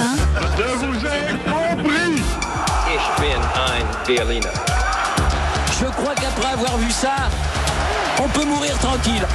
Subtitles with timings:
[0.00, 2.22] matin Je vous ai compris
[2.94, 4.48] Ich bin ein Berliner.
[5.80, 7.14] Je crois qu'après avoir vu ça,
[8.22, 9.26] on peut mourir tranquille.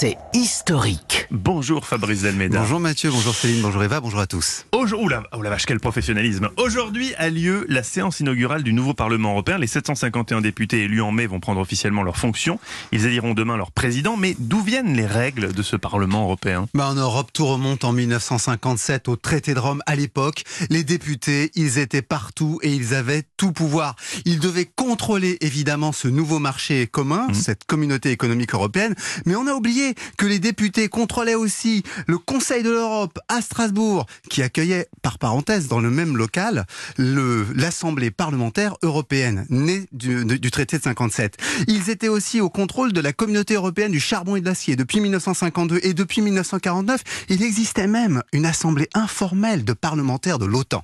[0.00, 1.26] C'est historique.
[1.30, 2.60] Bonjour Fabrice Delmeda.
[2.60, 4.64] Bonjour Mathieu, bonjour Céline, bonjour Eva, bonjour à tous.
[4.72, 6.48] Aujourd'hui, oula, oh la vache, quel professionnalisme.
[6.56, 9.58] Aujourd'hui a lieu la séance inaugurale du nouveau Parlement européen.
[9.58, 12.58] Les 751 députés élus en mai vont prendre officiellement leurs fonctions.
[12.92, 14.16] Ils éliront demain leur président.
[14.16, 16.66] Mais d'où viennent les règles de ce Parlement européen?
[16.72, 19.82] Bah En Europe, tout remonte en 1957 au traité de Rome.
[19.84, 23.96] À l'époque, les députés, ils étaient partout et ils avaient tout pouvoir.
[24.24, 27.34] Ils devaient contrôler évidemment ce nouveau marché commun, mmh.
[27.34, 28.94] cette communauté économique européenne.
[29.26, 34.06] Mais on a oublié que les députés contrôlaient aussi le Conseil de l'Europe à Strasbourg,
[34.28, 36.66] qui accueillait, par parenthèse, dans le même local,
[36.98, 41.36] l'Assemblée parlementaire européenne, née du, du, traité de 57.
[41.68, 45.00] Ils étaient aussi au contrôle de la communauté européenne du charbon et de l'acier depuis
[45.00, 47.02] 1952 et depuis 1949.
[47.28, 50.82] Il existait même une assemblée informelle de parlementaires de l'OTAN.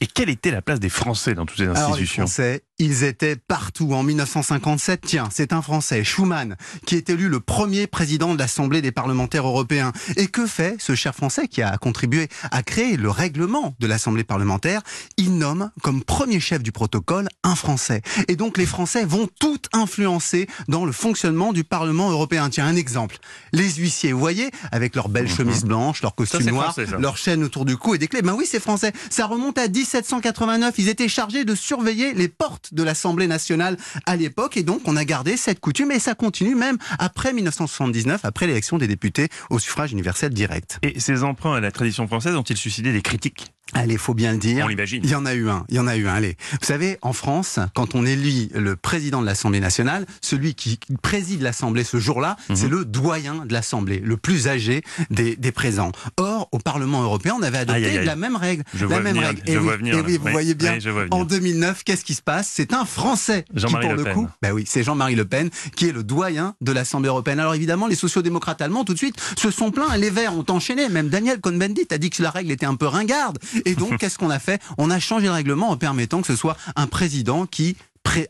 [0.00, 3.04] Et quelle était la place des Français dans toutes ces institutions Alors, les Français, ils
[3.04, 3.92] étaient partout.
[3.92, 8.82] En 1957, tiens, c'est un Français, Schuman, qui est élu le premier président de l'Assemblée
[8.82, 9.92] des parlementaires européens.
[10.16, 14.24] Et que fait ce cher Français qui a contribué à créer le règlement de l'Assemblée
[14.24, 14.82] parlementaire?
[15.16, 18.02] Il nomme comme premier chef du protocole un Français.
[18.28, 22.48] Et donc les Français vont tout influencer dans le fonctionnement du Parlement européen.
[22.48, 23.18] Tiens, un exemple.
[23.52, 25.36] Les huissiers, vous voyez, avec leurs belles mhm.
[25.36, 28.22] chemises blanches, leurs costumes noirs, leurs chaînes autour du cou et des clés.
[28.22, 28.92] Ben oui, c'est français.
[29.10, 30.74] Ça remonte à 1789.
[30.78, 34.56] Ils étaient chargés de surveiller les portes de l'Assemblée nationale à l'époque.
[34.56, 38.78] Et donc, on a gardé cette coutume et ça continue même après 1979, après l'élection
[38.78, 40.78] des députés au suffrage universel direct.
[40.82, 43.52] Et ces emprunts à la tradition française ont-ils suscité des critiques?
[43.74, 44.64] Allez, faut bien le dire.
[44.64, 45.02] On l'imagine.
[45.04, 45.64] Il y en a eu un.
[45.68, 46.14] Il y en a eu un.
[46.14, 46.36] Allez.
[46.52, 51.42] Vous savez, en France, quand on élit le président de l'Assemblée nationale, celui qui préside
[51.42, 52.56] l'Assemblée ce jour-là, mhm.
[52.56, 55.92] c'est le doyen de l'Assemblée, le plus âgé des, des, présents.
[56.16, 58.64] Or, au Parlement européen, on avait adopté la même règle.
[58.74, 59.42] Je la même règle.
[59.46, 60.78] Je et oui, venir, et oui, vous voyez bien.
[61.10, 62.50] En 2009, qu'est-ce qui se passe?
[62.52, 65.92] C'est un Français qui, pour le, coup, ben oui, c'est Jean-Marie Le Pen qui est
[65.92, 67.40] le doyen de l'Assemblée européenne.
[67.40, 69.96] Alors évidemment, les sociodémocrates allemands, tout de suite, se sont plaints.
[69.96, 70.88] Les Verts ont enchaîné.
[70.88, 73.38] Même Daniel Cohn-Bendit a dit que la règle était un peu ringarde.
[73.64, 74.60] Et donc, qu'est-ce qu'on a fait?
[74.78, 77.76] On a changé le règlement en permettant que ce soit un président qui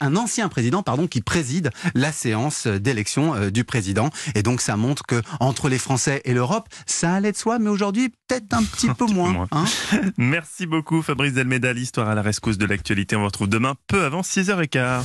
[0.00, 4.10] un ancien président pardon qui préside la séance d'élection euh, du président.
[4.34, 7.70] Et donc ça montre que entre les Français et l'Europe ça allait de soi mais
[7.70, 9.64] aujourd'hui peut-être un petit peu moins, hein.
[10.16, 11.72] Merci beaucoup Fabrice Delmeda.
[11.72, 13.16] L'histoire à la rescousse de l'actualité.
[13.16, 15.02] On vous retrouve demain peu avant 6h15